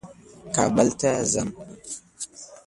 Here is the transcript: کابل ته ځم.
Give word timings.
کابل 0.55 0.87
ته 0.99 1.11
ځم. 1.31 1.49